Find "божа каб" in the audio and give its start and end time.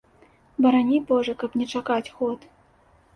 1.11-1.57